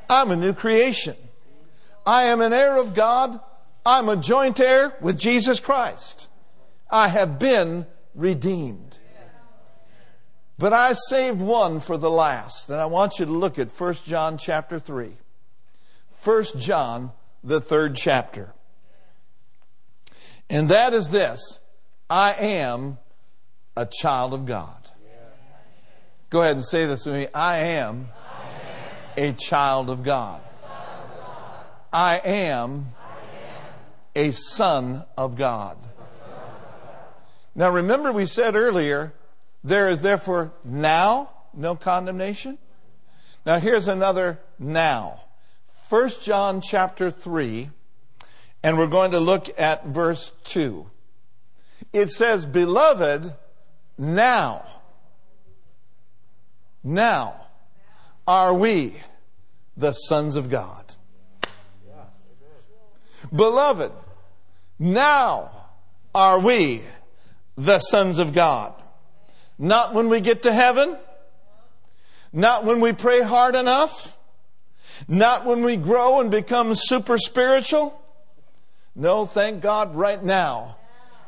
[0.10, 1.16] I'm a new creation.
[2.06, 3.40] I am an heir of God.
[3.86, 6.30] I'm a joint heir with Jesus Christ.
[6.90, 8.98] I have been redeemed.
[10.58, 13.94] But I saved one for the last, and I want you to look at 1
[14.06, 15.12] John chapter 3.
[16.24, 17.12] 1 John,
[17.44, 18.54] the third chapter.
[20.50, 21.62] And that is this
[22.10, 23.00] I am
[23.76, 24.81] a child of God.
[26.32, 27.28] Go ahead and say this with me.
[27.34, 28.08] I am,
[29.18, 30.42] a child of God.
[31.92, 32.86] I am,
[34.16, 35.78] a son of God.
[37.54, 39.12] Now remember we said earlier,
[39.62, 42.58] there is therefore now no condemnation.
[43.46, 45.20] Now here's another now.
[45.90, 47.70] 1 John chapter 3,
[48.64, 50.90] and we're going to look at verse 2.
[51.92, 53.34] It says, Beloved,
[53.98, 54.81] now
[56.84, 57.48] now
[58.28, 58.96] are we
[59.78, 60.86] the sons of God.
[63.34, 63.92] Beloved,
[64.80, 65.52] now
[66.14, 66.82] are we
[67.58, 68.74] the sons of God.
[69.58, 70.98] Not when we get to heaven,
[72.34, 74.18] not when we pray hard enough,
[75.08, 78.00] not when we grow and become super spiritual.
[78.96, 80.78] No, thank God right now,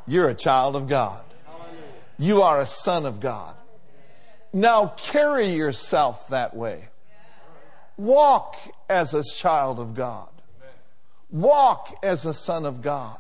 [0.07, 1.23] you're a child of God.
[2.17, 3.55] You are a son of God.
[4.53, 6.85] Now carry yourself that way.
[7.97, 8.55] Walk
[8.87, 10.29] as a child of God.
[11.31, 13.19] Walk as a son of God.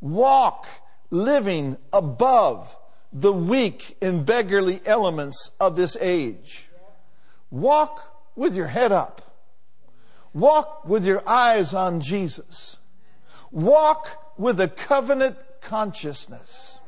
[0.00, 0.66] Walk
[1.10, 2.76] living above
[3.12, 6.68] the weak and beggarly elements of this age.
[7.50, 9.20] Walk with your head up.
[10.32, 12.76] Walk with your eyes on Jesus.
[13.50, 16.78] Walk with a covenant consciousness.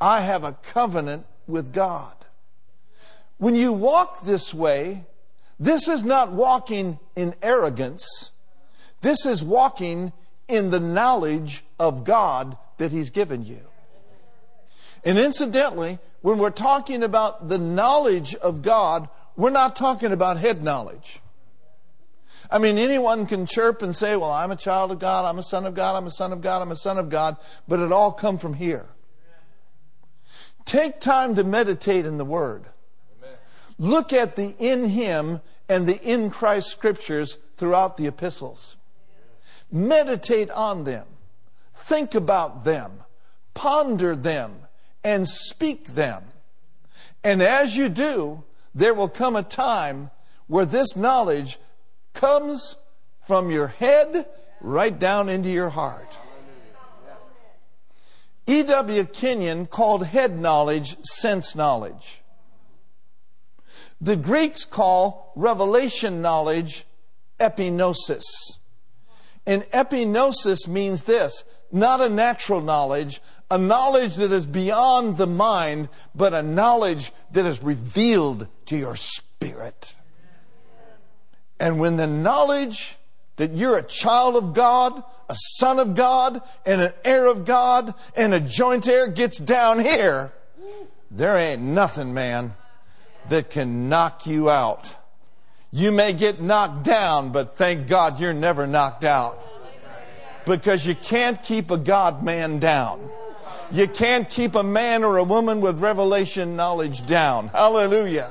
[0.00, 2.14] I have a covenant with God.
[3.38, 5.04] When you walk this way,
[5.58, 8.30] this is not walking in arrogance.
[9.00, 10.12] This is walking
[10.48, 13.60] in the knowledge of God that He's given you.
[15.04, 20.62] And incidentally, when we're talking about the knowledge of God, we're not talking about head
[20.62, 21.20] knowledge.
[22.50, 25.42] I mean, anyone can chirp and say, well, I'm a child of God, I'm a
[25.42, 27.92] son of God, I'm a son of God, I'm a son of God, but it
[27.92, 28.86] all come from here.
[30.64, 32.64] Take time to meditate in the Word.
[33.18, 33.36] Amen.
[33.78, 38.76] Look at the in Him and the in Christ scriptures throughout the epistles.
[39.70, 41.06] Meditate on them.
[41.74, 42.92] Think about them.
[43.52, 44.54] Ponder them
[45.02, 46.22] and speak them.
[47.22, 48.44] And as you do,
[48.74, 50.10] there will come a time
[50.46, 51.58] where this knowledge
[52.12, 52.76] comes
[53.26, 54.26] from your head
[54.60, 56.18] right down into your heart.
[58.46, 59.04] E.W.
[59.06, 62.22] Kenyon called head knowledge sense knowledge.
[64.00, 66.84] The Greeks call revelation knowledge
[67.40, 68.24] epignosis.
[69.46, 73.20] And epignosis means this not a natural knowledge,
[73.50, 78.94] a knowledge that is beyond the mind, but a knowledge that is revealed to your
[78.94, 79.96] spirit.
[81.58, 82.96] And when the knowledge
[83.36, 87.94] that you're a child of God, a son of God, and an heir of God,
[88.16, 90.32] and a joint heir gets down here,
[91.10, 92.54] there ain't nothing, man,
[93.28, 94.94] that can knock you out.
[95.72, 99.40] You may get knocked down, but thank God you're never knocked out.
[100.46, 103.00] Because you can't keep a God man down.
[103.72, 107.48] You can't keep a man or a woman with revelation knowledge down.
[107.48, 108.30] Hallelujah.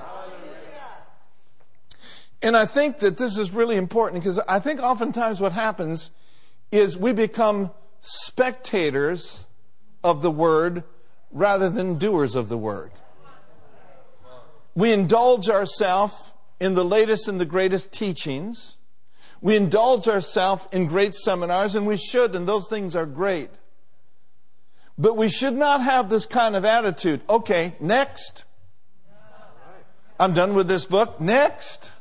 [2.44, 6.12] And I think that this is really important because I think oftentimes what happens
[6.74, 7.72] is we become
[8.02, 9.46] spectators
[10.04, 10.84] of the word
[11.32, 12.92] rather than doers of the word.
[14.76, 18.76] We indulge ourselves in the latest and the greatest teachings.
[19.40, 23.52] We indulge ourselves in great seminars, and we should, and those things are great.
[24.98, 27.22] But we should not have this kind of attitude.
[27.30, 28.44] Okay, next.
[30.20, 31.22] I'm done with this book.
[31.22, 31.92] Next.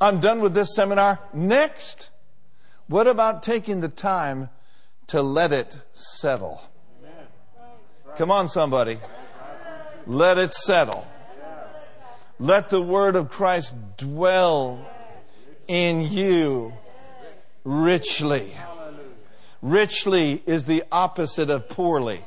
[0.00, 1.18] I'm done with this seminar.
[1.32, 2.10] Next.
[2.86, 4.50] What about taking the time
[5.08, 6.62] to let it settle?
[8.16, 8.98] Come on, somebody.
[10.06, 11.06] Let it settle.
[12.38, 14.86] Let the word of Christ dwell
[15.66, 16.74] in you
[17.64, 18.52] richly.
[19.62, 22.20] Richly is the opposite of poorly.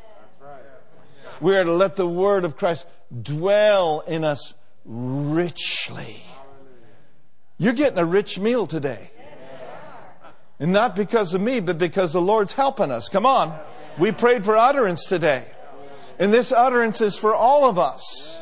[1.40, 2.88] We are to let the word of Christ
[3.22, 4.56] dwell in us
[4.86, 6.24] richly.
[7.58, 9.12] You're getting a rich meal today.
[10.60, 13.10] And not because of me, but because the Lord's helping us.
[13.10, 13.58] Come on.
[13.98, 15.46] We prayed for utterance today.
[16.20, 18.42] And this utterance is for all of us.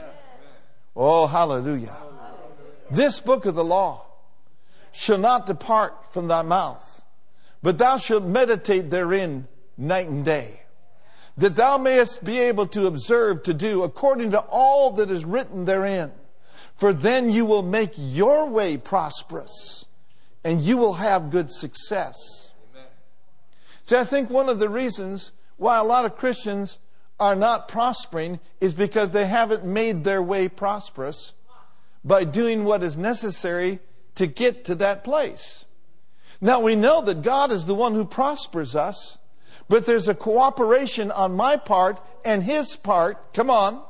[0.95, 1.95] Oh, hallelujah.
[2.89, 4.05] This book of the law
[4.91, 7.01] shall not depart from thy mouth,
[7.61, 9.47] but thou shalt meditate therein
[9.77, 10.61] night and day,
[11.35, 15.65] that thou mayest be able to observe to do according to all that is written
[15.65, 16.11] therein
[16.75, 19.85] for then you will make your way prosperous
[20.43, 22.15] and you will have good success.
[22.73, 22.87] Amen.
[23.83, 26.79] See, I think one of the reasons why a lot of Christians
[27.19, 31.33] are not prospering is because they haven't made their way prosperous
[32.03, 33.79] by doing what is necessary
[34.15, 35.65] to get to that place.
[36.41, 39.17] Now we know that God is the one who prospers us,
[39.69, 43.81] but there's a cooperation on my part and His part, come on,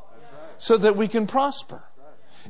[0.58, 1.84] so that we can prosper.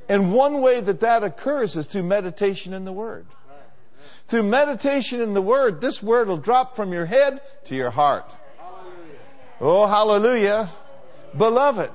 [0.10, 3.26] And one way that that occurs is through meditation in the Word.
[4.28, 8.36] Through meditation in the Word, this Word will drop from your head to your heart.
[9.62, 10.70] Oh, hallelujah.
[11.38, 11.92] Beloved,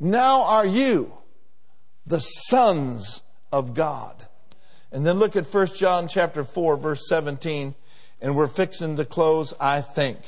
[0.00, 1.12] now are you
[2.06, 4.26] the sons of God.
[4.92, 7.74] And then look at 1 John chapter 4 verse 17
[8.20, 10.18] and we're fixing to close, I think.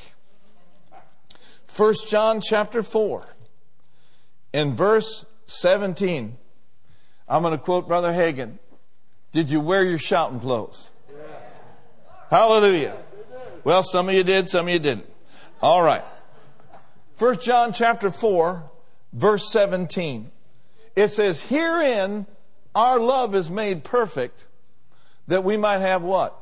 [1.75, 3.27] 1 John chapter 4
[4.53, 6.37] in verse 17
[7.29, 8.59] I'm going to quote Brother Hagin.
[9.33, 10.91] Did you wear your shouting clothes?
[11.11, 11.17] Yeah.
[12.31, 12.97] Hallelujah.
[13.65, 15.09] Well, some of you did, some of you didn't.
[15.61, 16.05] All right.
[17.17, 18.71] First John chapter 4,
[19.13, 20.31] verse 17.
[20.97, 22.27] It says, Herein
[22.75, 24.47] our love is made perfect,
[25.27, 26.35] that we might have what?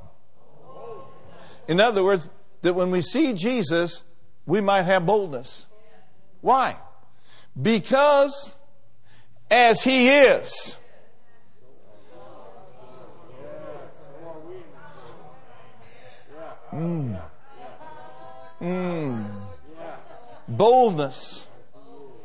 [1.66, 2.28] In other words,
[2.62, 4.04] that when we see Jesus,
[4.44, 5.66] we might have boldness.
[6.40, 6.76] Why?
[7.60, 8.54] Because
[9.50, 10.76] as He is.
[16.72, 17.20] Mm.
[18.60, 19.30] Mm.
[20.48, 21.46] Boldness.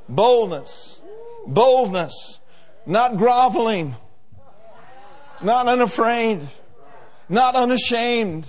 [0.10, 1.02] Boldness.
[1.48, 2.40] Boldness.
[2.86, 3.96] Not groveling.
[5.42, 6.48] Not unafraid.
[7.30, 8.46] Not unashamed.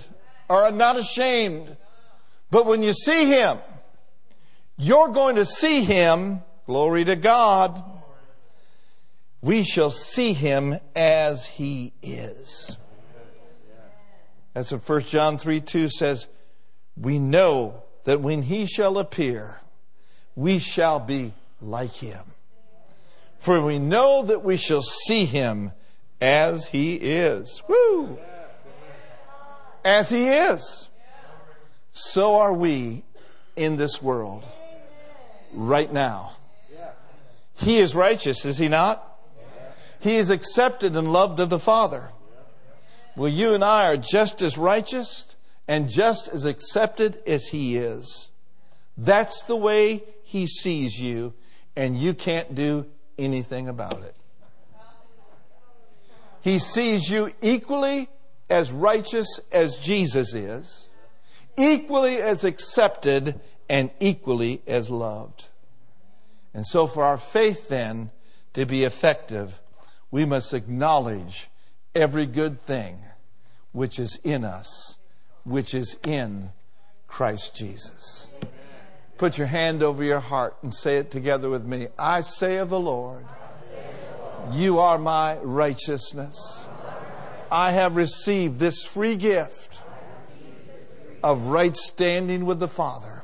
[0.49, 1.77] Or not ashamed.
[2.51, 3.57] But when you see Him,
[4.77, 6.41] you're going to see Him.
[6.65, 7.83] Glory to God
[9.43, 12.77] we shall see him as he is.
[14.53, 16.27] That's what 1 John 3 2 says.
[16.95, 19.59] We know that when he shall appear,
[20.35, 22.23] we shall be like him.
[23.39, 25.73] For we know that we shall see him
[26.21, 27.61] as he is.
[27.67, 28.17] Woo!
[29.83, 30.89] As he is.
[31.91, 33.03] So are we
[33.57, 34.45] in this world
[35.51, 36.31] right now.
[37.55, 39.12] He is righteous, is he not?
[40.03, 42.11] He is accepted and loved of the Father.
[43.15, 48.29] Well, you and I are just as righteous and just as accepted as He is.
[48.97, 51.33] That's the way He sees you,
[51.77, 52.85] and you can't do
[53.17, 54.13] anything about it.
[56.41, 58.09] He sees you equally
[58.49, 60.89] as righteous as Jesus is,
[61.57, 63.39] equally as accepted
[63.69, 65.47] and equally as loved.
[66.53, 68.11] And so, for our faith then
[68.53, 69.61] to be effective,
[70.13, 71.49] we must acknowledge
[71.95, 72.99] every good thing
[73.71, 74.99] which is in us,
[75.43, 76.51] which is in
[77.07, 78.27] Christ Jesus.
[79.17, 81.87] Put your hand over your heart and say it together with me.
[81.97, 83.25] I say of the Lord,
[84.51, 86.67] You are my righteousness.
[87.51, 89.79] I have received this free gift
[91.23, 93.23] of right standing with the Father.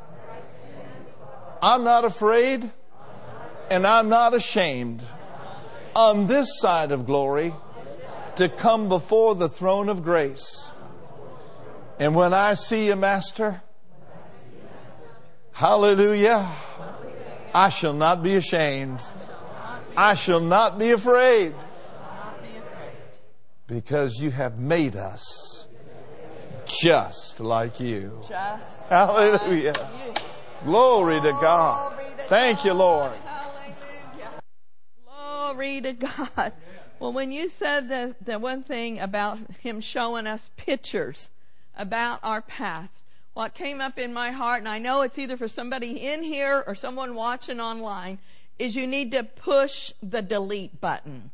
[1.62, 2.72] I'm not afraid
[3.70, 5.04] and I'm not ashamed
[5.96, 7.54] on this side of glory
[8.36, 10.72] to come before the throne of grace.
[12.00, 13.62] And when I see you, Master,
[15.52, 16.48] hallelujah,
[17.54, 19.02] I shall not be ashamed.
[19.98, 21.54] I shall not be afraid
[23.68, 25.68] because you have made us
[26.66, 28.22] just like you.
[28.88, 29.74] Hallelujah.
[30.64, 32.00] Glory to God.
[32.28, 33.12] Thank you, Lord.
[35.50, 36.54] Glory to God.
[37.00, 41.32] Well, when you said the, the one thing about Him showing us pictures
[41.76, 45.48] about our past, what came up in my heart, and I know it's either for
[45.48, 48.20] somebody in here or someone watching online,
[48.60, 51.32] is you need to push the delete button.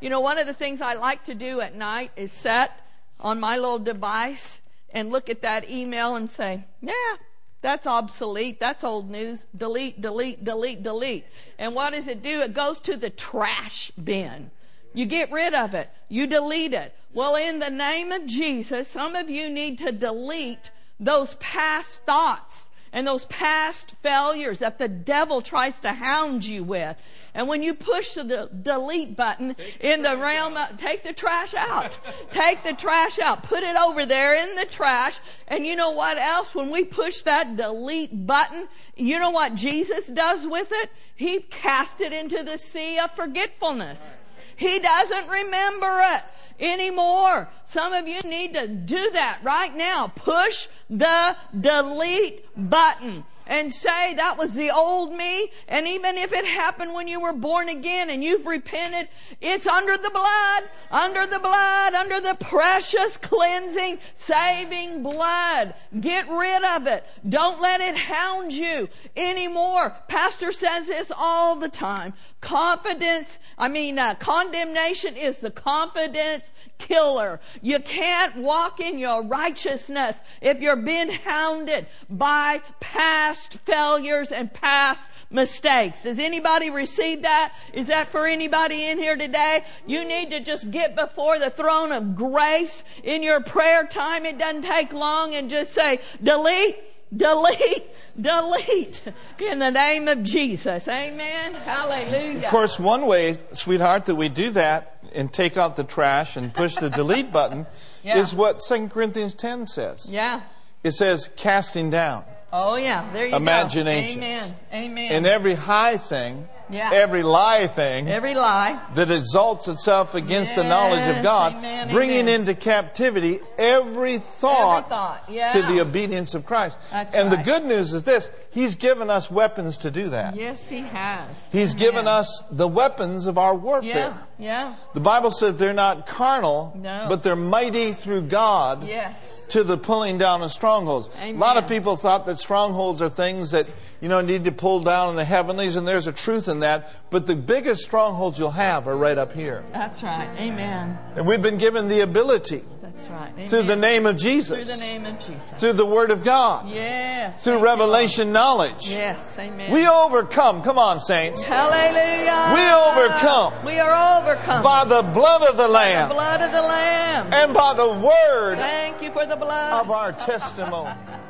[0.00, 2.80] You know, one of the things I like to do at night is set
[3.20, 7.16] on my little device and look at that email and say, yeah,
[7.62, 8.58] that's obsolete.
[8.58, 9.46] That's old news.
[9.56, 11.24] Delete, delete, delete, delete.
[11.58, 12.40] And what does it do?
[12.40, 14.50] It goes to the trash bin.
[14.94, 15.90] You get rid of it.
[16.08, 16.94] You delete it.
[17.12, 22.70] Well, in the name of Jesus, some of you need to delete those past thoughts
[22.92, 26.96] and those past failures that the devil tries to hound you with.
[27.34, 31.98] And when you push the delete button in the realm of, take the trash out.
[32.30, 33.42] take the trash out.
[33.42, 35.20] Put it over there in the trash.
[35.48, 36.54] And you know what else?
[36.54, 40.90] When we push that delete button, you know what Jesus does with it?
[41.14, 44.16] He casts it into the sea of forgetfulness.
[44.56, 46.22] He doesn't remember it
[46.60, 47.48] anymore.
[47.66, 50.12] Some of you need to do that right now.
[50.14, 55.50] Push the delete button and say that was the old me.
[55.66, 59.08] And even if it happened when you were born again and you've repented,
[59.40, 65.74] it's under the blood, under the blood, under the precious cleansing, saving blood.
[66.00, 67.04] Get rid of it.
[67.28, 69.96] Don't let it hound you anymore.
[70.06, 72.14] Pastor says this all the time.
[72.40, 77.38] Confidence, I mean, uh, condemnation is the confidence killer.
[77.60, 85.10] You can't walk in your righteousness if you're being hounded by past failures and past
[85.30, 86.02] mistakes.
[86.02, 87.54] Does anybody receive that?
[87.74, 89.64] Is that for anybody in here today?
[89.86, 94.24] You need to just get before the throne of grace in your prayer time.
[94.24, 96.78] It doesn't take long and just say, delete,
[97.14, 97.88] delete,
[98.20, 99.02] delete
[99.40, 100.86] in the name of Jesus.
[100.88, 101.54] Amen.
[101.54, 102.44] Hallelujah.
[102.44, 106.52] Of course, one way, sweetheart, that we do that and take out the trash and
[106.52, 107.66] push the delete button
[108.02, 108.18] yeah.
[108.18, 110.06] is what 2 Corinthians 10 says.
[110.10, 110.42] Yeah.
[110.82, 112.24] It says casting down.
[112.52, 114.16] Oh yeah, there you imaginations.
[114.16, 114.22] go.
[114.22, 114.56] Amen.
[114.72, 115.12] Amen.
[115.12, 116.90] And every high thing, yeah.
[116.92, 120.56] every lie thing, every lie that exalts itself against yes.
[120.56, 121.90] the knowledge of God, Amen.
[121.90, 122.40] bringing Amen.
[122.40, 125.24] into captivity every thought, every thought.
[125.28, 125.48] Yeah.
[125.48, 126.78] to the obedience of Christ.
[126.90, 127.38] That's and right.
[127.38, 130.36] the good news is this: He's given us weapons to do that.
[130.36, 131.48] Yes, He has.
[131.52, 131.86] He's Amen.
[131.86, 133.92] given us the weapons of our warfare.
[133.92, 134.22] Yeah.
[134.38, 134.74] Yeah.
[134.94, 137.06] The Bible says they're not carnal, no.
[137.08, 138.86] but they're mighty through God.
[138.86, 141.08] Yes to the pulling down of strongholds.
[141.18, 141.36] Amen.
[141.36, 143.66] A lot of people thought that strongholds are things that,
[144.00, 146.90] you know, need to pull down in the heavenlies, and there's a truth in that.
[147.10, 149.64] But the biggest strongholds you'll have are right up here.
[149.72, 150.30] That's right.
[150.38, 150.98] Amen.
[151.16, 152.64] And we've been given the ability.
[152.82, 153.32] That's right.
[153.32, 153.48] Amen.
[153.48, 154.68] Through the name of Jesus.
[154.68, 155.42] Through the name of Jesus.
[155.56, 156.68] Through the Word of God.
[156.68, 157.42] Yes.
[157.42, 158.90] Through revelation knowledge.
[158.90, 159.36] Yes.
[159.38, 159.72] Amen.
[159.72, 160.62] We overcome.
[160.62, 161.42] Come on, saints.
[161.42, 162.52] Hallelujah.
[162.54, 163.64] We overcome.
[163.64, 164.62] We are overcome.
[164.62, 166.08] By the blood of the Lamb.
[166.08, 167.32] The blood of the Lamb.
[167.32, 168.58] And by the Word.
[168.58, 169.72] Thank you for the blood.
[169.72, 170.94] Of our testimony.